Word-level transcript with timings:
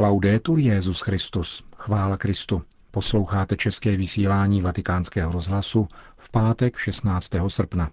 Laudetur 0.00 0.58
Jezus 0.58 1.00
Christus, 1.00 1.64
chvála 1.76 2.16
Kristu. 2.16 2.62
Posloucháte 2.90 3.56
české 3.56 3.96
vysílání 3.96 4.62
Vatikánského 4.62 5.32
rozhlasu 5.32 5.88
v 6.16 6.30
pátek 6.30 6.76
16. 6.76 7.30
srpna. 7.48 7.90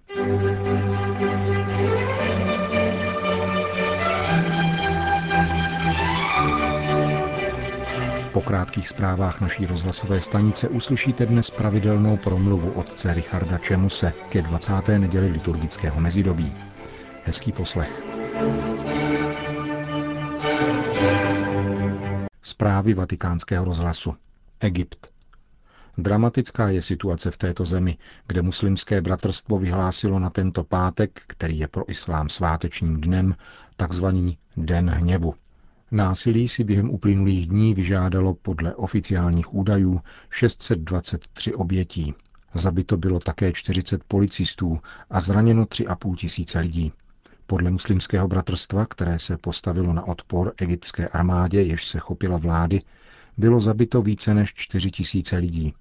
Po 8.33 8.41
krátkých 8.41 8.87
zprávách 8.87 9.41
naší 9.41 9.65
rozhlasové 9.65 10.21
stanice 10.21 10.69
uslyšíte 10.69 11.25
dnes 11.25 11.51
pravidelnou 11.51 12.17
promluvu 12.17 12.71
otce 12.71 13.13
Richarda 13.13 13.57
Čemuse 13.57 14.13
ke 14.29 14.41
20. 14.41 14.73
neděli 14.97 15.27
liturgického 15.27 15.99
mezidobí. 15.99 16.55
Hezký 17.23 17.51
poslech. 17.51 18.03
Zprávy 22.55 22.93
vatikánského 22.93 23.65
rozhlasu. 23.65 24.15
Egypt. 24.59 25.11
Dramatická 25.97 26.69
je 26.69 26.81
situace 26.81 27.31
v 27.31 27.37
této 27.37 27.65
zemi, 27.65 27.97
kde 28.27 28.41
muslimské 28.41 29.01
bratrstvo 29.01 29.59
vyhlásilo 29.59 30.19
na 30.19 30.29
tento 30.29 30.63
pátek, 30.63 31.21
který 31.27 31.59
je 31.59 31.67
pro 31.67 31.91
islám 31.91 32.29
svátečním 32.29 33.01
dnem, 33.01 33.35
takzvaný 33.77 34.37
Den 34.57 34.89
hněvu. 34.89 35.33
Násilí 35.91 36.47
si 36.47 36.63
během 36.63 36.89
uplynulých 36.89 37.47
dní 37.47 37.73
vyžádalo 37.73 38.33
podle 38.33 38.75
oficiálních 38.75 39.53
údajů 39.53 40.01
623 40.29 41.53
obětí. 41.53 42.13
Zabito 42.53 42.97
bylo 42.97 43.19
také 43.19 43.53
40 43.53 44.03
policistů 44.03 44.79
a 45.09 45.19
zraněno 45.21 45.65
3,5 45.65 46.15
tisíce 46.15 46.59
lidí. 46.59 46.93
Podle 47.47 47.71
muslimského 47.71 48.27
bratrstva, 48.27 48.85
které 48.85 49.19
se 49.19 49.37
postavilo 49.37 49.93
na 49.93 50.07
odpor 50.07 50.53
egyptské 50.57 51.07
armádě, 51.07 51.61
jež 51.61 51.87
se 51.87 51.99
chopila 51.99 52.37
vlády, 52.37 52.79
bylo 53.37 53.59
zabito 53.59 54.01
více 54.01 54.33
než 54.33 54.53
4 54.53 54.91
tisíce 54.91 55.37
lidí. 55.37 55.73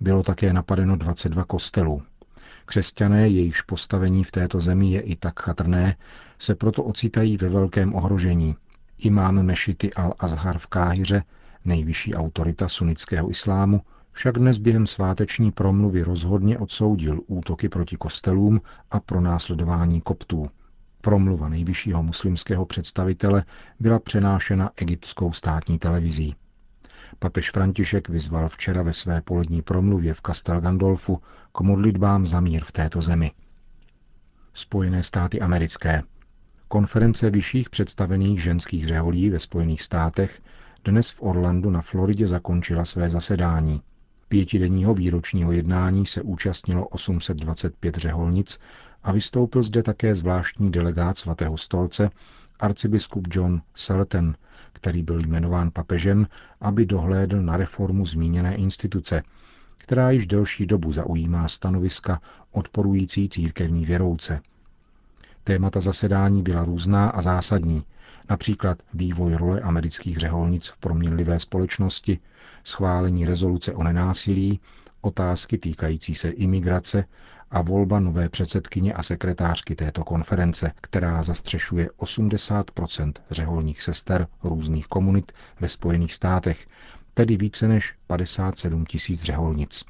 Bylo 0.00 0.22
také 0.22 0.52
napadeno 0.52 0.96
22 0.96 1.44
kostelů. 1.44 2.02
Křesťané, 2.66 3.28
jejichž 3.28 3.62
postavení 3.62 4.24
v 4.24 4.30
této 4.30 4.60
zemi 4.60 4.90
je 4.90 5.00
i 5.00 5.16
tak 5.16 5.40
chatrné, 5.40 5.96
se 6.38 6.54
proto 6.54 6.82
ocitají 6.84 7.36
ve 7.36 7.48
velkém 7.48 7.94
ohrožení. 7.94 8.56
Imám 8.98 9.42
Mešity 9.42 9.90
al-Azhar 9.90 10.58
v 10.58 10.66
Káhyře, 10.66 11.22
nejvyšší 11.64 12.14
autorita 12.14 12.68
sunnického 12.68 13.30
islámu, 13.30 13.80
však 14.12 14.38
dnes 14.38 14.58
během 14.58 14.86
sváteční 14.86 15.52
promluvy 15.52 16.02
rozhodně 16.02 16.58
odsoudil 16.58 17.20
útoky 17.26 17.68
proti 17.68 17.96
kostelům 17.96 18.60
a 18.90 19.00
pro 19.00 19.20
následování 19.20 20.00
koptů. 20.00 20.50
Promluva 21.06 21.48
nejvyššího 21.48 22.02
muslimského 22.02 22.66
představitele 22.66 23.44
byla 23.80 23.98
přenášena 23.98 24.70
egyptskou 24.76 25.32
státní 25.32 25.78
televizí. 25.78 26.34
Papež 27.18 27.50
František 27.50 28.08
vyzval 28.08 28.48
včera 28.48 28.82
ve 28.82 28.92
své 28.92 29.20
polední 29.20 29.62
promluvě 29.62 30.14
v 30.14 30.20
Castel 30.26 30.60
Gandolfu 30.60 31.22
k 31.52 31.60
modlitbám 31.60 32.26
za 32.26 32.40
mír 32.40 32.64
v 32.64 32.72
této 32.72 33.02
zemi. 33.02 33.32
Spojené 34.54 35.02
státy 35.02 35.40
americké. 35.40 36.02
Konference 36.68 37.30
vyšších 37.30 37.70
představených 37.70 38.42
ženských 38.42 38.86
řeholí 38.86 39.30
ve 39.30 39.38
Spojených 39.38 39.82
státech 39.82 40.42
dnes 40.84 41.10
v 41.10 41.22
Orlandu 41.22 41.70
na 41.70 41.82
Floridě 41.82 42.26
zakončila 42.26 42.84
své 42.84 43.08
zasedání. 43.08 43.82
Pětidenního 44.28 44.94
výročního 44.94 45.52
jednání 45.52 46.06
se 46.06 46.22
účastnilo 46.22 46.88
825 46.88 47.94
řeholnic 47.96 48.58
a 49.06 49.12
vystoupil 49.12 49.62
zde 49.62 49.82
také 49.82 50.14
zvláštní 50.14 50.70
delegát 50.70 51.18
svatého 51.18 51.58
stolce, 51.58 52.10
arcibiskup 52.60 53.28
John 53.30 53.62
Selten, 53.74 54.36
který 54.72 55.02
byl 55.02 55.20
jmenován 55.20 55.70
papežem, 55.70 56.26
aby 56.60 56.86
dohlédl 56.86 57.42
na 57.42 57.56
reformu 57.56 58.06
zmíněné 58.06 58.54
instituce, 58.54 59.22
která 59.78 60.10
již 60.10 60.26
delší 60.26 60.66
dobu 60.66 60.92
zaujímá 60.92 61.48
stanoviska 61.48 62.20
odporující 62.52 63.28
církevní 63.28 63.84
věrouce. 63.86 64.40
Témata 65.44 65.80
zasedání 65.80 66.42
byla 66.42 66.64
různá 66.64 67.08
a 67.08 67.20
zásadní, 67.20 67.84
například 68.30 68.82
vývoj 68.94 69.34
role 69.34 69.60
amerických 69.60 70.16
řeholnic 70.16 70.68
v 70.68 70.78
proměnlivé 70.78 71.38
společnosti, 71.38 72.18
schválení 72.64 73.26
rezoluce 73.26 73.72
o 73.74 73.82
nenásilí, 73.82 74.60
otázky 75.00 75.58
týkající 75.58 76.14
se 76.14 76.28
imigrace 76.28 77.04
a 77.50 77.62
volba 77.62 78.00
nové 78.00 78.28
předsedkyně 78.28 78.92
a 78.92 79.02
sekretářky 79.02 79.74
této 79.74 80.04
konference, 80.04 80.72
která 80.80 81.22
zastřešuje 81.22 81.88
80% 81.98 83.12
řeholních 83.30 83.82
sester 83.82 84.26
různých 84.44 84.86
komunit 84.86 85.32
ve 85.60 85.68
Spojených 85.68 86.14
státech, 86.14 86.66
tedy 87.14 87.36
více 87.36 87.68
než 87.68 87.94
57 88.06 88.84
tisíc 88.84 89.22
řeholnic. 89.22 89.84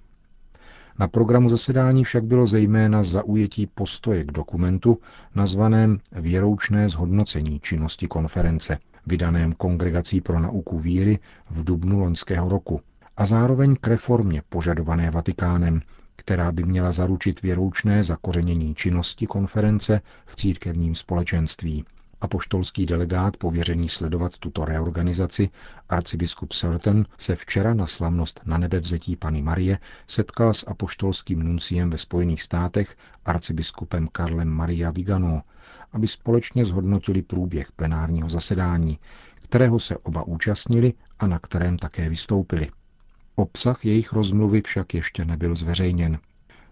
Na 0.98 1.08
programu 1.08 1.48
zasedání 1.48 2.04
však 2.04 2.24
bylo 2.24 2.46
zejména 2.46 3.02
zaujetí 3.02 3.66
postoje 3.66 4.24
k 4.24 4.32
dokumentu 4.32 4.98
nazvaném 5.34 5.98
Věroučné 6.12 6.88
zhodnocení 6.88 7.60
činnosti 7.60 8.08
konference, 8.08 8.78
vydaném 9.06 9.52
Kongregací 9.52 10.20
pro 10.20 10.40
nauku 10.40 10.78
víry 10.78 11.18
v 11.50 11.64
dubnu 11.64 12.00
loňského 12.00 12.48
roku, 12.48 12.80
a 13.16 13.26
zároveň 13.26 13.74
k 13.80 13.86
reformě 13.88 14.42
požadované 14.48 15.10
Vatikánem, 15.10 15.80
která 16.16 16.52
by 16.52 16.64
měla 16.64 16.92
zaručit 16.92 17.42
věroučné 17.42 18.02
zakořenění 18.02 18.74
činnosti 18.74 19.26
konference 19.26 20.00
v 20.26 20.36
církevním 20.36 20.94
společenství. 20.94 21.84
Apoštolský 22.20 22.86
delegát 22.86 23.36
pověřený 23.36 23.88
sledovat 23.88 24.38
tuto 24.38 24.64
reorganizaci, 24.64 25.50
arcibiskup 25.88 26.52
Selten, 26.52 27.06
se 27.18 27.36
včera 27.36 27.74
na 27.74 27.86
slavnost 27.86 28.40
na 28.44 28.58
nebevzetí 28.58 29.16
Pany 29.16 29.42
Marie 29.42 29.78
setkal 30.06 30.54
s 30.54 30.68
apoštolským 30.68 31.42
nunciem 31.42 31.90
ve 31.90 31.98
Spojených 31.98 32.42
státech, 32.42 32.96
arcibiskupem 33.24 34.08
Karlem 34.12 34.48
Maria 34.48 34.90
Vigano, 34.90 35.42
aby 35.92 36.08
společně 36.08 36.64
zhodnotili 36.64 37.22
průběh 37.22 37.72
plenárního 37.72 38.28
zasedání, 38.28 38.98
kterého 39.34 39.78
se 39.78 39.96
oba 39.96 40.22
účastnili 40.22 40.92
a 41.18 41.26
na 41.26 41.38
kterém 41.38 41.78
také 41.78 42.08
vystoupili. 42.08 42.70
Obsah 43.36 43.84
jejich 43.84 44.12
rozmluvy 44.12 44.62
však 44.62 44.94
ještě 44.94 45.24
nebyl 45.24 45.54
zveřejněn. 45.54 46.18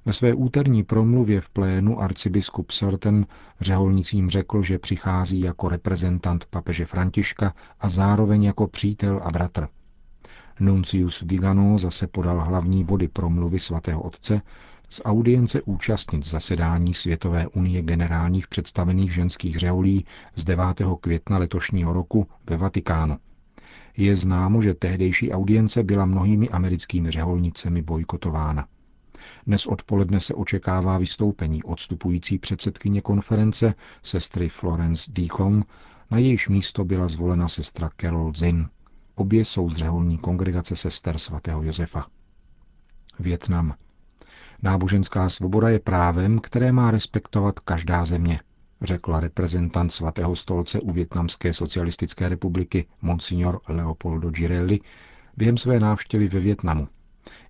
Ve 0.04 0.12
své 0.12 0.34
úterní 0.34 0.82
promluvě 0.82 1.40
v 1.40 1.50
plénu 1.50 2.00
arcibiskup 2.00 2.70
Sorten 2.70 3.26
řeholnicím 3.60 4.30
řekl, 4.30 4.62
že 4.62 4.78
přichází 4.78 5.40
jako 5.40 5.68
reprezentant 5.68 6.44
papeže 6.44 6.86
Františka 6.86 7.54
a 7.80 7.88
zároveň 7.88 8.42
jako 8.44 8.66
přítel 8.68 9.20
a 9.24 9.30
bratr. 9.30 9.68
Nuncius 10.60 11.22
Vigano 11.22 11.78
zase 11.78 12.06
podal 12.06 12.40
hlavní 12.40 12.84
body 12.84 13.08
promluvy 13.08 13.60
svatého 13.60 14.02
otce 14.02 14.40
z 14.88 15.02
audience 15.04 15.62
účastnic 15.62 16.26
zasedání 16.26 16.94
Světové 16.94 17.46
unie 17.46 17.82
generálních 17.82 18.48
představených 18.48 19.12
ženských 19.14 19.58
řeholí 19.58 20.06
z 20.36 20.44
9. 20.44 20.64
května 21.00 21.38
letošního 21.38 21.92
roku 21.92 22.26
ve 22.50 22.56
Vatikánu. 22.56 23.16
Je 23.96 24.16
známo, 24.16 24.62
že 24.62 24.74
tehdejší 24.74 25.32
audience 25.32 25.82
byla 25.82 26.04
mnohými 26.04 26.48
americkými 26.48 27.10
řeholnicemi 27.10 27.82
bojkotována. 27.82 28.66
Dnes 29.46 29.66
odpoledne 29.66 30.20
se 30.20 30.34
očekává 30.34 30.98
vystoupení 30.98 31.62
odstupující 31.62 32.38
předsedkyně 32.38 33.00
konference 33.00 33.74
sestry 34.02 34.48
Florence 34.48 35.12
Deacon, 35.12 35.64
na 36.10 36.18
jejíž 36.18 36.48
místo 36.48 36.84
byla 36.84 37.08
zvolena 37.08 37.48
sestra 37.48 37.90
Carol 38.00 38.32
Zinn. 38.36 38.68
Obě 39.14 39.44
jsou 39.44 39.70
z 39.70 39.76
řeholní 39.76 40.18
kongregace 40.18 40.76
sester 40.76 41.18
svatého 41.18 41.62
Josefa. 41.62 42.06
Větnam. 43.18 43.74
Náboženská 44.62 45.28
svoboda 45.28 45.68
je 45.68 45.78
právem, 45.78 46.38
které 46.38 46.72
má 46.72 46.90
respektovat 46.90 47.60
každá 47.60 48.04
země, 48.04 48.40
řekla 48.84 49.20
reprezentant 49.20 49.92
svatého 49.92 50.36
stolce 50.36 50.80
u 50.80 50.92
Větnamské 50.92 51.52
socialistické 51.52 52.28
republiky 52.28 52.86
Monsignor 53.02 53.60
Leopoldo 53.68 54.30
Girelli 54.30 54.80
během 55.36 55.58
své 55.58 55.80
návštěvy 55.80 56.28
ve 56.28 56.40
Větnamu. 56.40 56.88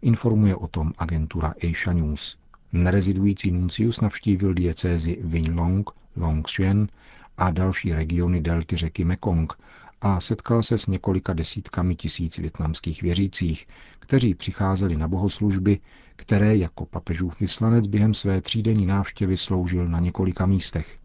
Informuje 0.03 0.57
o 0.57 0.69
tom 0.69 0.93
agentura 0.99 1.55
Asia 1.71 1.93
News. 1.93 2.37
Nerezidující 2.73 3.51
nuncius 3.51 4.01
navštívil 4.01 4.55
diecézi 4.55 5.19
Vinh 5.23 5.57
Long, 5.57 5.91
Long 6.17 6.47
Xuyen 6.47 6.89
a 7.37 7.51
další 7.51 7.93
regiony 7.93 8.41
delty 8.41 8.77
řeky 8.77 9.05
Mekong 9.05 9.53
a 10.01 10.21
setkal 10.21 10.63
se 10.63 10.79
s 10.79 10.87
několika 10.87 11.33
desítkami 11.33 11.95
tisíc 11.95 12.39
větnamských 12.39 13.03
věřících, 13.03 13.67
kteří 13.99 14.35
přicházeli 14.35 14.97
na 14.97 15.09
bohoslužby, 15.09 15.81
které 16.17 16.57
jako 16.57 16.87
papežův 16.87 17.41
vyslanec 17.41 17.87
během 17.87 18.15
své 18.15 18.41
třídenní 18.41 18.87
návštěvy 18.87 19.37
sloužil 19.37 19.89
na 19.89 20.01
několika 20.01 20.47
místech. 20.47 20.99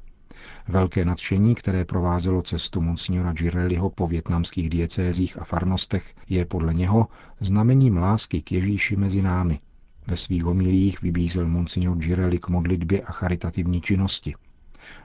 Velké 0.68 1.06
nadšení, 1.06 1.56
které 1.56 1.86
provázelo 1.86 2.42
cestu 2.42 2.82
monsignora 2.82 3.34
Girelliho 3.34 3.90
po 3.90 4.08
větnamských 4.08 4.70
diecézích 4.70 5.42
a 5.42 5.44
farnostech, 5.44 6.16
je 6.30 6.46
podle 6.46 6.74
něho 6.74 7.08
znamením 7.40 7.98
lásky 7.98 8.42
k 8.42 8.52
Ježíši 8.52 8.96
mezi 8.96 9.22
námi. 9.22 9.60
Ve 10.08 10.18
svých 10.18 10.44
homilích 10.44 11.02
vybízel 11.02 11.48
monsignor 11.48 11.98
Girelli 11.98 12.40
k 12.40 12.48
modlitbě 12.48 13.02
a 13.02 13.12
charitativní 13.12 13.82
činnosti. 13.82 14.36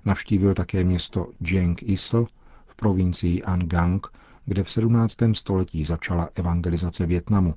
Navštívil 0.04 0.54
také 0.54 0.84
město 0.84 1.28
Jiang 1.40 1.82
Isl 1.82 2.26
v 2.66 2.76
provincii 2.76 3.42
Angang, 3.42 4.06
kde 4.44 4.62
v 4.62 4.70
17. 4.70 5.16
století 5.32 5.84
začala 5.84 6.28
evangelizace 6.34 7.06
Větnamu 7.06 7.54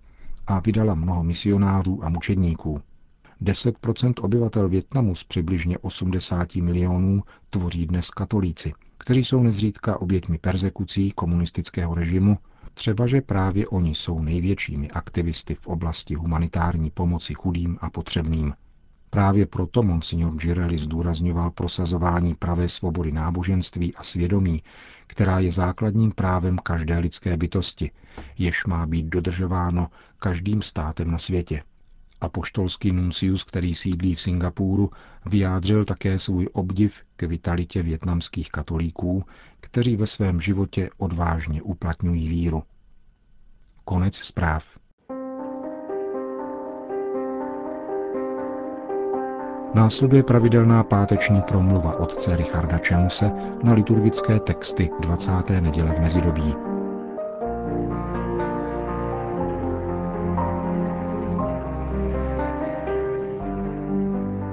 a 0.48 0.60
vydala 0.60 0.96
mnoho 0.96 1.24
misionářů 1.24 2.06
a 2.06 2.10
mučedníků. 2.10 2.82
10% 3.42 4.14
obyvatel 4.22 4.70
Větnamu 4.70 5.16
z 5.16 5.24
přibližně 5.24 5.78
80 5.78 6.56
milionů 6.56 7.24
tvoří 7.50 7.88
dnes 7.88 8.10
katolíci, 8.10 8.74
kteří 8.98 9.24
jsou 9.24 9.44
nezřídka 9.44 10.02
oběťmi 10.02 10.38
persekucí 10.38 11.12
komunistického 11.12 11.96
režimu, 11.96 12.38
třeba 12.74 13.08
že 13.08 13.22
právě 13.22 13.68
oni 13.68 13.96
jsou 13.96 14.20
největšími 14.20 14.92
aktivisty 14.92 15.56
v 15.56 15.68
oblasti 15.68 16.16
humanitární 16.16 16.92
pomoci 16.92 17.34
chudým 17.34 17.78
a 17.82 17.90
potřebným. 17.90 18.54
Právě 19.10 19.46
proto 19.46 19.84
monsignor 19.84 20.36
Girelli 20.36 20.78
zdůrazňoval 20.78 21.52
prosazování 21.52 22.36
pravé 22.36 22.70
svobody 22.70 23.12
náboženství 23.12 23.96
a 23.96 24.04
svědomí, 24.04 24.64
která 25.08 25.40
je 25.40 25.52
základním 25.52 26.12
právem 26.12 26.58
každé 26.58 26.98
lidské 27.00 27.38
bytosti, 27.38 27.92
jež 28.38 28.66
má 28.66 28.86
být 28.86 29.06
dodržováno 29.06 29.88
každým 30.20 30.62
státem 30.62 31.12
na 31.12 31.18
světě. 31.18 31.64
Apoštolský 32.22 32.92
nuncius, 32.92 33.44
který 33.44 33.76
sídlí 33.76 34.16
v 34.16 34.22
Singapuru, 34.22 34.92
vyjádřil 35.26 35.86
také 35.86 36.20
svůj 36.20 36.50
obdiv 36.54 37.02
k 37.16 37.24
vitalitě 37.24 37.84
větnamských 37.84 38.52
katolíků, 38.52 39.24
kteří 39.60 39.96
ve 39.96 40.08
svém 40.08 40.42
životě 40.42 40.90
odvážně 40.98 41.62
uplatňují 41.62 42.28
víru. 42.28 42.64
Konec 43.86 44.16
zpráv. 44.16 44.78
Následuje 49.74 50.24
pravidelná 50.24 50.84
páteční 50.84 51.42
promluva 51.42 52.00
otce 52.00 52.38
Richarda 52.38 52.78
Čemuse 52.78 53.32
na 53.64 53.74
liturgické 53.74 54.40
texty 54.40 54.90
20. 55.00 55.32
neděle 55.50 55.92
v 55.92 56.00
mezidobí. 56.00 56.77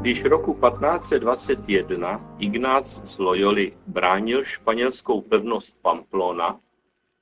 Když 0.05 0.25
roku 0.25 0.55
1521 0.55 2.37
Ignác 2.39 2.87
z 2.87 3.19
Loyoli 3.19 3.79
bránil 3.87 4.45
španělskou 4.45 5.21
pevnost 5.21 5.83
Pamplona, 5.83 6.61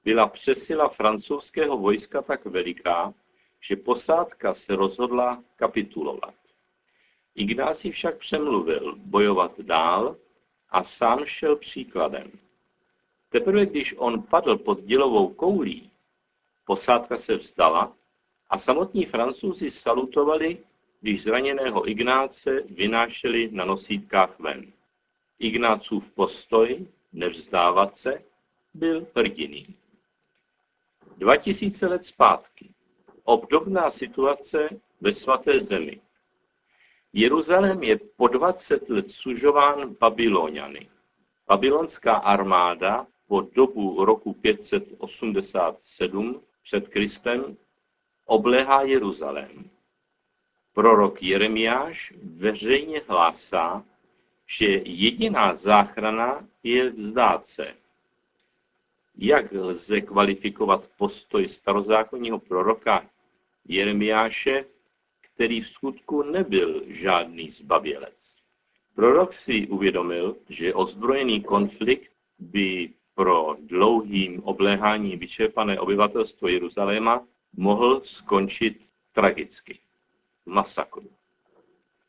byla 0.05 0.27
přesila 0.29 0.89
francouzského 0.89 1.79
vojska 1.79 2.23
tak 2.23 2.45
veliká, 2.47 3.15
že 3.61 3.77
posádka 3.77 4.55
se 4.55 4.77
rozhodla 4.77 5.45
kapitulovat. 5.57 6.35
Ignáci 7.35 7.91
však 7.91 8.17
přemluvil 8.17 8.95
bojovat 8.97 9.61
dál 9.61 10.17
a 10.71 10.83
sám 10.83 11.25
šel 11.25 11.57
příkladem. 11.57 12.31
Teprve 13.29 13.67
když 13.67 13.95
on 13.99 14.23
padl 14.23 14.57
pod 14.57 14.81
dělovou 14.81 15.29
koulí, 15.29 15.91
posádka 16.67 17.17
se 17.17 17.37
vzdala 17.37 17.93
a 18.51 18.59
samotní 18.59 19.07
francouzi 19.07 19.71
salutovali, 19.71 20.59
když 21.03 21.23
zraněného 21.23 21.89
Ignáce 21.89 22.61
vynášeli 22.61 23.49
na 23.53 23.65
nosítkách 23.65 24.39
ven. 24.39 24.73
Ignácův 25.39 26.11
postoj, 26.11 26.87
nevzdávat 27.13 27.97
se, 27.97 28.23
byl 28.75 29.07
hrdiný. 29.17 29.67
2000 31.17 31.87
let 31.87 32.05
zpátky. 32.05 32.75
Obdobná 33.25 33.91
situace 33.91 34.69
ve 35.01 35.13
svaté 35.13 35.61
zemi. 35.61 36.01
Jeruzalém 37.13 37.83
je 37.83 37.99
po 38.17 38.29
20 38.29 38.89
let 38.89 39.11
sužován 39.11 39.97
Babyloniany. 40.01 40.89
Babylonská 41.47 42.15
armáda 42.15 43.07
po 43.29 43.41
dobu 43.41 44.05
roku 44.05 44.33
587 44.33 46.43
před 46.63 46.89
Kristem 46.89 47.57
obléhá 48.27 48.83
Jeruzalém. 48.83 49.71
Prorok 50.75 51.23
Jeremiáš 51.23 52.15
veřejně 52.23 53.03
hlásá, 53.09 53.85
že 54.47 54.67
jediná 54.85 55.55
záchrana 55.55 56.49
je 56.63 56.91
vzdát 56.91 57.47
se. 57.47 57.75
Jak 59.17 59.53
lze 59.53 60.01
kvalifikovat 60.01 60.91
postoj 60.97 61.49
starozákonního 61.49 62.39
proroka 62.39 63.07
Jeremiáše 63.69 64.65
který 65.35 65.61
v 65.61 65.69
skutku 65.69 66.23
nebyl 66.23 66.83
žádný 66.87 67.51
zbabělec. 67.51 68.37
Prorok 68.95 69.33
si 69.33 69.67
uvědomil, 69.67 70.37
že 70.49 70.75
ozbrojený 70.75 71.43
konflikt 71.43 72.13
by 72.39 72.91
pro 73.15 73.57
dlouhým 73.61 74.43
obléhání 74.43 75.17
vyčerpané 75.17 75.81
obyvatelstvo 75.81 76.49
Jeruzaléma 76.49 77.27
mohl 77.57 78.01
skončit 78.05 78.87
tragicky. 79.13 79.79
Masakru. 80.47 81.11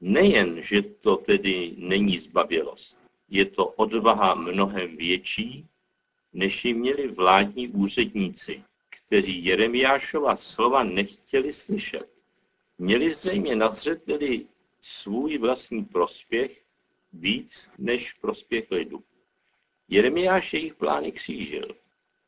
Nejen, 0.02 0.62
že 0.62 0.82
to 0.82 1.16
tedy 1.16 1.74
není 1.78 2.18
zbabělost, 2.18 3.02
je 3.30 3.46
to 3.46 3.66
odvaha 3.66 4.36
mnohem 4.36 4.98
větší, 4.98 5.68
než 6.34 6.66
ji 6.66 6.74
měli 6.74 7.08
vládní 7.08 7.68
úředníci, 7.68 8.64
kteří 8.90 9.46
Jeremiášova 9.46 10.36
slova 10.36 10.84
nechtěli 10.84 11.54
slyšet. 11.54 12.10
Měli 12.78 13.14
zřejmě 13.14 13.56
na 13.56 13.72
zřeteli 13.72 14.48
svůj 14.82 15.38
vlastní 15.38 15.86
prospěch 15.86 16.64
víc 17.14 17.70
než 17.78 18.14
prospěch 18.14 18.72
lidu. 18.72 19.04
Jeremiáš 19.90 20.54
jejich 20.54 20.76
plány 20.76 21.12
křížil. 21.12 21.76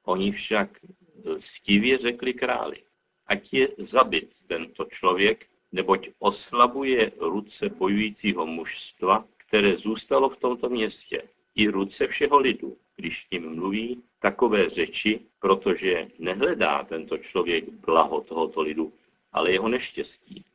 Oni 0.04 0.32
však 0.32 0.80
lstivě 1.26 1.98
řekli 1.98 2.34
králi, 2.34 2.84
ať 3.28 3.54
je 3.54 3.70
zabit 3.78 4.30
tento 4.48 4.86
člověk, 4.86 5.48
neboť 5.72 6.10
oslabuje 6.20 7.12
ruce 7.20 7.70
bojujícího 7.70 8.46
mužstva, 8.46 9.26
které 9.38 9.78
zůstalo 9.78 10.30
v 10.30 10.38
tomto 10.38 10.70
městě, 10.70 11.22
i 11.56 11.68
ruce 11.68 12.08
všeho 12.08 12.40
lidu, 12.40 12.78
když 12.96 13.26
tím 13.26 13.56
mluví 13.56 14.04
takové 14.20 14.70
řeči, 14.70 15.20
protože 15.40 16.08
nehledá 16.20 16.84
tento 16.84 17.18
člověk 17.18 17.70
blaho 17.70 18.22
tohoto 18.22 18.62
lidu, 18.62 18.94
ale 19.32 19.52
jeho 19.52 19.68
neštěstí. 19.68 20.46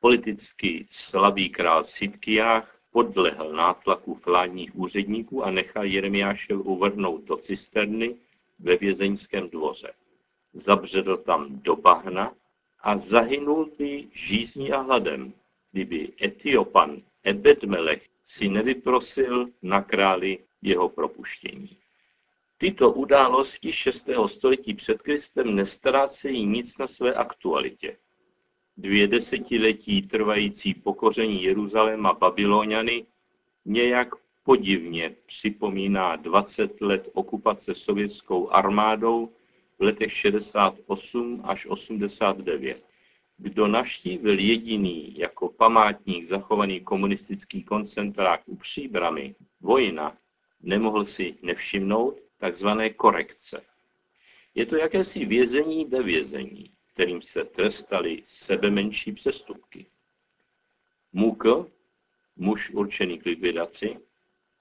Politicky 0.00 0.86
slabý 0.90 1.50
král 1.50 1.84
Sidkiách 1.84 2.78
podlehl 2.92 3.52
nátlaku 3.52 4.20
vládních 4.26 4.76
úředníků 4.76 5.44
a 5.44 5.50
nechal 5.50 5.84
Jeremiáše 5.84 6.54
uvrhnout 6.54 7.24
do 7.24 7.36
cisterny 7.36 8.16
ve 8.58 8.76
vězeňském 8.76 9.50
dvoře. 9.50 9.92
Zabředl 10.52 11.16
tam 11.16 11.58
do 11.62 11.76
bahna 11.76 12.34
a 12.82 12.98
zahynul 12.98 13.70
by 13.78 14.08
žízní 14.12 14.72
a 14.72 14.80
hladem, 14.80 15.32
kdyby 15.72 16.12
Etiopan 16.22 17.02
Ebedmelech 17.24 18.08
si 18.24 18.48
nevyprosil 18.48 19.48
na 19.62 19.82
králi 19.82 20.38
jeho 20.62 20.88
propuštění. 20.88 21.76
Tyto 22.58 22.92
události 22.92 23.72
6. 23.72 24.08
století 24.26 24.74
před 24.74 25.02
Kristem 25.02 25.54
nestrácejí 25.56 26.46
nic 26.46 26.78
na 26.78 26.86
své 26.86 27.14
aktualitě. 27.14 27.96
Dvě 28.76 29.06
desetiletí 29.06 30.02
trvající 30.02 30.74
pokoření 30.74 31.42
Jeruzaléma 31.42 32.12
Babyloniany 32.12 33.06
nějak 33.64 34.08
podivně 34.42 35.14
připomíná 35.26 36.16
20 36.16 36.80
let 36.80 37.08
okupace 37.12 37.74
sovětskou 37.74 38.50
armádou 38.50 39.32
v 39.82 39.84
letech 39.84 40.12
68 40.12 41.42
až 41.44 41.66
89. 41.66 42.84
Kdo 43.36 43.66
navštívil 43.66 44.38
jediný 44.38 45.18
jako 45.18 45.48
památník 45.48 46.26
zachovaný 46.26 46.80
komunistický 46.80 47.62
koncentrák 47.62 48.40
u 48.46 48.56
Příbramy, 48.56 49.34
vojna, 49.60 50.16
nemohl 50.60 51.04
si 51.04 51.34
nevšimnout, 51.42 52.20
takzvané 52.38 52.90
korekce. 52.90 53.62
Je 54.54 54.66
to 54.66 54.76
jakési 54.76 55.24
vězení 55.24 55.84
ve 55.84 56.02
vězení, 56.02 56.70
kterým 56.94 57.22
se 57.22 57.44
trestaly 57.44 58.22
sebe 58.24 58.70
menší 58.70 59.12
přestupky. 59.12 59.86
Mukl, 61.12 61.70
muž 62.36 62.70
určený 62.70 63.18
k 63.18 63.26
likvidaci, 63.26 63.98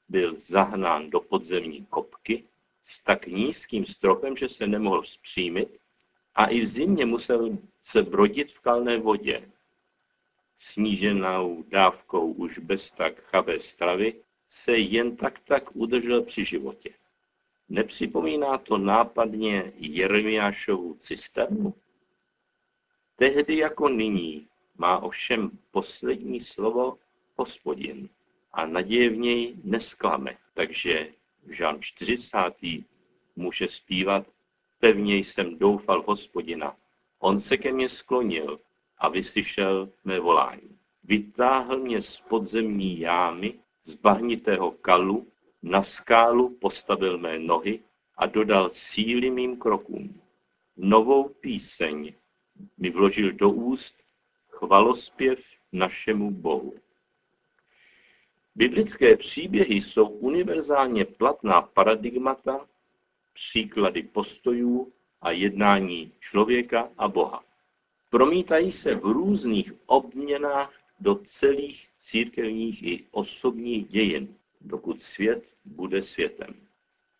byl 0.09 0.35
zahnán 0.37 1.09
do 1.09 1.19
podzemní 1.19 1.85
kopky 1.85 2.43
s 2.83 3.03
tak 3.03 3.27
nízkým 3.27 3.85
stropem, 3.85 4.37
že 4.37 4.49
se 4.49 4.67
nemohl 4.67 5.01
vzpřímit 5.01 5.79
a 6.35 6.45
i 6.45 6.61
v 6.61 6.67
zimě 6.67 7.05
musel 7.05 7.57
se 7.81 8.03
brodit 8.03 8.51
v 8.51 8.59
kalné 8.59 8.97
vodě. 8.97 9.49
Sníženou 10.57 11.63
dávkou 11.67 12.31
už 12.31 12.59
bez 12.59 12.91
tak 12.91 13.21
chavé 13.21 13.59
stravy 13.59 14.15
se 14.47 14.77
jen 14.77 15.15
tak 15.15 15.39
tak 15.39 15.75
udržel 15.75 16.21
při 16.23 16.45
životě. 16.45 16.89
Nepřipomíná 17.69 18.57
to 18.57 18.77
nápadně 18.77 19.73
Jeremiášovu 19.75 20.93
cisternu? 20.93 21.73
Tehdy 23.15 23.57
jako 23.57 23.89
nyní 23.89 24.47
má 24.77 24.99
ovšem 24.99 25.51
poslední 25.71 26.41
slovo 26.41 26.97
hospodin 27.35 28.09
a 28.53 28.65
naděje 28.65 29.09
v 29.09 29.17
něj 29.17 29.55
nesklame. 29.63 30.37
Takže 30.53 31.13
Žán 31.49 31.77
40. 31.81 32.37
může 33.35 33.67
zpívat 33.67 34.27
Pevně 34.79 35.17
jsem 35.17 35.57
doufal 35.57 36.03
hospodina. 36.07 36.75
On 37.19 37.39
se 37.39 37.57
ke 37.57 37.73
mně 37.73 37.89
sklonil 37.89 38.59
a 38.97 39.09
vyslyšel 39.09 39.89
mé 40.03 40.19
volání. 40.19 40.77
Vytáhl 41.03 41.77
mě 41.77 42.01
z 42.01 42.19
podzemní 42.19 42.99
jámy, 42.99 43.53
z 43.83 43.95
bahnitého 43.95 44.71
kalu, 44.71 45.27
na 45.63 45.81
skálu 45.81 46.49
postavil 46.49 47.17
mé 47.17 47.39
nohy 47.39 47.79
a 48.17 48.25
dodal 48.25 48.69
síly 48.69 49.29
mým 49.29 49.57
krokům. 49.57 50.21
Novou 50.77 51.29
píseň 51.29 52.13
mi 52.77 52.89
vložil 52.89 53.31
do 53.31 53.49
úst 53.49 53.95
chvalospěv 54.49 55.39
našemu 55.71 56.31
Bohu. 56.31 56.73
Biblické 58.55 59.17
příběhy 59.17 59.75
jsou 59.75 60.07
univerzálně 60.07 61.05
platná 61.05 61.61
paradigmata, 61.61 62.67
příklady 63.33 64.03
postojů 64.03 64.93
a 65.21 65.31
jednání 65.31 66.11
člověka 66.19 66.89
a 66.97 67.07
Boha. 67.07 67.43
Promítají 68.09 68.71
se 68.71 68.95
v 68.95 69.05
různých 69.05 69.73
obměnách 69.85 70.73
do 70.99 71.15
celých 71.15 71.89
církevních 71.97 72.83
i 72.83 73.05
osobních 73.11 73.87
dějin, 73.87 74.35
dokud 74.61 75.01
svět 75.01 75.53
bude 75.65 76.01
světem. 76.01 76.55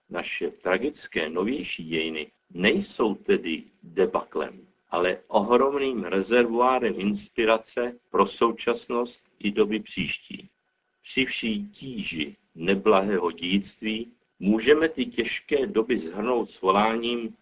Naše 0.09 0.51
tragické 0.51 1.29
novější 1.29 1.83
dějiny 1.83 2.31
nejsou 2.49 3.15
tedy 3.15 3.63
debaklem, 3.83 4.67
ale 4.89 5.19
ohromným 5.27 6.03
rezervoárem 6.03 6.93
inspirace 6.97 7.99
pro 8.09 8.25
současnost 8.25 9.23
i 9.39 9.51
doby 9.51 9.79
příští. 9.79 10.49
Při 11.03 11.25
vší 11.25 11.67
tíži 11.67 12.35
neblahého 12.55 13.31
dědictví 13.31 14.13
můžeme 14.39 14.89
ty 14.89 15.05
těžké 15.05 15.67
doby 15.67 15.97
zhrnout 15.97 16.49
s 16.51 16.61
voláním 16.61 17.35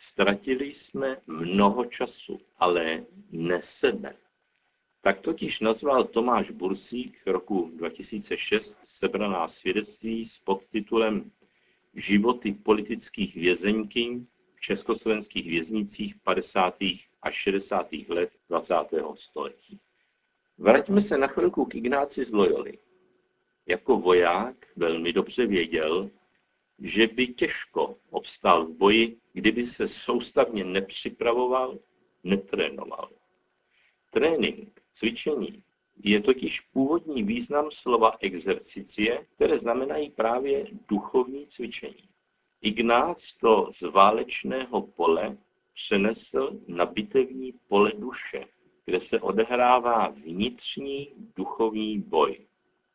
Ztratili 0.00 0.74
jsme 0.74 1.16
mnoho 1.26 1.84
času, 1.84 2.40
ale 2.58 3.06
ne 3.30 3.62
sebe. 3.62 4.16
Tak 5.00 5.20
totiž 5.20 5.60
nazval 5.60 6.04
Tomáš 6.04 6.50
Bursík 6.50 7.26
roku 7.26 7.70
2006 7.74 8.78
sebraná 8.82 9.48
svědectví 9.48 10.24
s 10.24 10.38
podtitulem 10.38 11.30
Životy 11.94 12.52
politických 12.52 13.34
vězeňkyň 13.34 14.26
v 14.54 14.60
československých 14.60 15.46
věznicích 15.46 16.14
50. 16.16 16.76
a 17.22 17.30
60. 17.30 17.88
let 18.08 18.30
20. 18.48 18.74
století. 19.14 19.80
Vraťme 20.58 21.00
se 21.00 21.18
na 21.18 21.26
chvilku 21.26 21.64
k 21.64 21.74
Ignáci 21.74 22.24
z 22.24 22.32
Loyoli. 22.32 22.78
Jako 23.68 23.96
voják 23.98 24.66
velmi 24.76 25.12
dobře 25.12 25.46
věděl, 25.46 26.10
že 26.78 27.06
by 27.06 27.26
těžko 27.26 27.96
obstál 28.10 28.66
v 28.66 28.76
boji, 28.76 29.16
kdyby 29.32 29.66
se 29.66 29.88
soustavně 29.88 30.64
nepřipravoval, 30.64 31.78
netrénoval. 32.24 33.10
Trénink, 34.10 34.80
cvičení, 34.92 35.62
je 36.02 36.20
totiž 36.20 36.60
původní 36.60 37.22
význam 37.22 37.70
slova 37.70 38.16
exercicie, 38.20 39.26
které 39.34 39.58
znamenají 39.58 40.10
právě 40.10 40.66
duchovní 40.88 41.46
cvičení. 41.46 42.08
Ignác 42.60 43.34
to 43.40 43.70
z 43.72 43.82
válečného 43.82 44.82
pole 44.82 45.36
přenesl 45.74 46.60
na 46.66 46.86
bitevní 46.86 47.52
pole 47.68 47.92
duše, 47.98 48.44
kde 48.84 49.00
se 49.00 49.20
odehrává 49.20 50.08
vnitřní 50.08 51.12
duchovní 51.36 51.98
boj. 52.00 52.47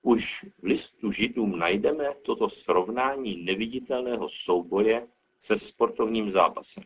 Už 0.06 0.46
v 0.62 0.64
listu 0.64 1.12
židům 1.12 1.60
najdeme 1.60 2.16
toto 2.22 2.50
srovnání 2.50 3.44
neviditelného 3.44 4.30
souboje 4.30 5.08
se 5.40 5.58
sportovním 5.58 6.32
zápasem. 6.32 6.84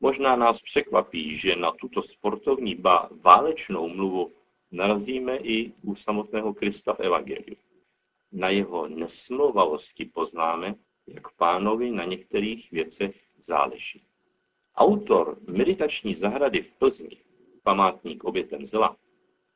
Možná 0.00 0.36
nás 0.36 0.62
překvapí, 0.62 1.36
že 1.36 1.56
na 1.56 1.72
tuto 1.72 2.02
sportovní 2.02 2.74
ba 2.74 3.10
válečnou 3.24 3.88
mluvu 3.88 4.32
narazíme 4.72 5.36
i 5.36 5.72
u 5.82 5.94
samotného 5.94 6.54
Krista 6.54 6.94
v 6.94 7.00
Evangeliu. 7.00 7.56
Na 8.32 8.48
jeho 8.48 8.88
nesmlouvavosti 8.88 10.04
poznáme, 10.04 10.74
jak 11.06 11.32
pánovi 11.32 11.90
na 11.90 12.04
některých 12.04 12.70
věcech 12.70 13.16
záleží. 13.38 14.02
Autor 14.76 15.38
meditační 15.48 16.14
zahrady 16.14 16.62
v 16.62 16.72
Plzni, 16.72 17.16
památník 17.62 18.24
obětem 18.24 18.66
zla, 18.66 18.96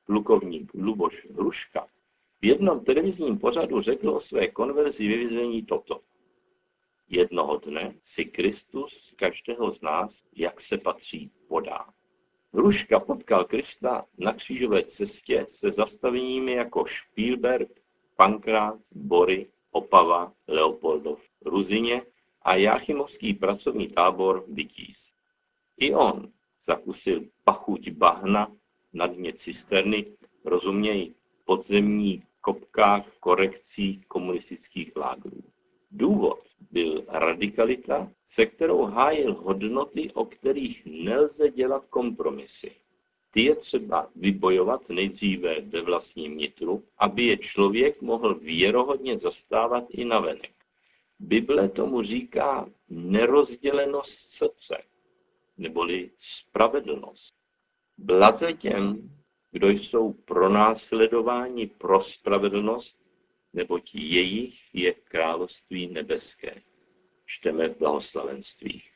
plukovník 0.06 0.74
Luboš 0.74 1.26
Hruška, 1.30 1.86
v 2.42 2.46
jednom 2.46 2.84
televizním 2.84 3.38
pořadu 3.38 3.80
řekl 3.80 4.10
o 4.10 4.20
své 4.20 4.48
konverzi 4.48 5.08
vyvězení 5.08 5.62
toto. 5.62 6.00
Jednoho 7.08 7.56
dne 7.56 7.94
si 8.02 8.24
Kristus 8.24 9.12
každého 9.16 9.74
z 9.74 9.80
nás, 9.80 10.24
jak 10.36 10.60
se 10.60 10.78
patří, 10.78 11.30
podá. 11.48 11.86
Hruška 12.52 13.00
potkal 13.00 13.44
Krista 13.44 14.06
na 14.18 14.32
křížové 14.32 14.84
cestě 14.84 15.46
se 15.48 15.72
zastaveními 15.72 16.52
jako 16.52 16.84
Spielberg, 16.86 17.68
Pankrác, 18.16 18.92
Bory, 18.92 19.46
Opava, 19.70 20.32
Leopoldov, 20.48 21.22
Ruzině 21.44 22.02
a 22.42 22.54
Jáchymovský 22.54 23.34
pracovní 23.34 23.88
tábor 23.88 24.44
Bytís. 24.48 25.14
I 25.78 25.94
on 25.94 26.32
zakusil 26.64 27.24
pachuť 27.44 27.90
bahna 27.90 28.52
na 28.92 29.06
dně 29.06 29.32
cisterny, 29.32 30.06
rozumějí 30.44 31.14
podzemní 31.44 32.22
kopkách 32.40 33.06
korekcí 33.20 34.00
komunistických 34.08 34.96
lágrů. 34.96 35.40
Důvod 35.90 36.40
byl 36.70 37.04
radikalita, 37.08 38.12
se 38.26 38.46
kterou 38.46 38.82
hájil 38.84 39.34
hodnoty, 39.34 40.10
o 40.14 40.24
kterých 40.24 40.82
nelze 40.86 41.50
dělat 41.50 41.86
kompromisy. 41.86 42.72
Ty 43.30 43.42
je 43.42 43.56
třeba 43.56 44.10
vybojovat 44.16 44.88
nejdříve 44.88 45.60
ve 45.60 45.82
vlastním 45.82 46.38
nitru, 46.38 46.84
aby 46.98 47.22
je 47.22 47.36
člověk 47.36 48.02
mohl 48.02 48.34
věrohodně 48.34 49.18
zastávat 49.18 49.84
i 49.90 50.04
navenek. 50.04 50.52
Bible 51.18 51.68
tomu 51.68 52.02
říká 52.02 52.68
nerozdělenost 52.88 54.32
srdce, 54.32 54.82
neboli 55.56 56.10
spravedlnost. 56.20 57.34
Blaze 57.98 58.52
těm, 58.52 59.10
kdo 59.52 59.68
jsou 59.68 60.12
pronásledováni 60.12 61.66
pro 61.66 62.00
spravedlnost, 62.00 62.96
neboť 63.52 63.94
jejich 63.94 64.74
je 64.74 64.94
království 64.94 65.86
nebeské. 65.86 66.62
Čteme 67.26 67.68
v 67.68 67.78
blahoslavenstvích. 67.78 68.90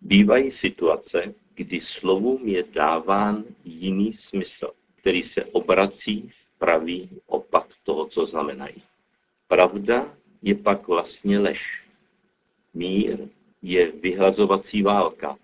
Bývají 0.00 0.50
situace, 0.50 1.34
kdy 1.54 1.80
slovům 1.80 2.48
je 2.48 2.62
dáván 2.62 3.44
jiný 3.64 4.12
smysl, 4.12 4.72
který 4.94 5.22
se 5.22 5.44
obrací 5.44 6.28
v 6.28 6.58
pravý 6.58 7.10
opak 7.26 7.66
toho, 7.82 8.06
co 8.06 8.26
znamenají. 8.26 8.82
Pravda 9.48 10.16
je 10.42 10.54
pak 10.54 10.88
vlastně 10.88 11.38
lež. 11.38 11.82
Mír 12.74 13.28
je 13.62 13.92
vyhlazovací 13.92 14.82
válka 14.82 15.38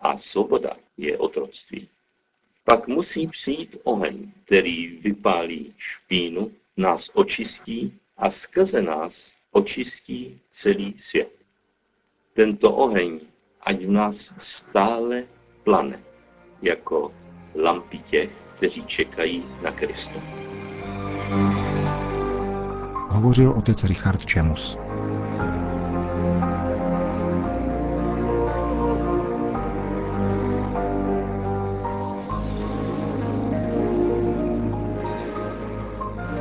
a 0.00 0.16
svoboda 0.16 0.76
je 0.96 1.18
otroctví. 1.18 1.88
Pak 2.70 2.88
musí 2.88 3.26
přijít 3.26 3.76
oheň, 3.84 4.32
který 4.44 4.86
vypálí 4.86 5.74
špínu, 5.78 6.50
nás 6.76 7.10
očistí 7.14 7.98
a 8.16 8.30
skrze 8.30 8.82
nás 8.82 9.32
očistí 9.50 10.40
celý 10.50 10.94
svět. 10.98 11.32
Tento 12.34 12.72
oheň 12.72 13.20
ať 13.60 13.84
v 13.84 13.90
nás 13.90 14.32
stále 14.38 15.24
plane, 15.64 16.00
jako 16.62 17.12
lampy 17.54 17.98
těch, 17.98 18.30
kteří 18.56 18.84
čekají 18.86 19.44
na 19.62 19.72
Krista. 19.72 20.20
Hovořil 23.08 23.50
otec 23.50 23.84
Richard 23.84 24.26
Čemus. 24.26 24.85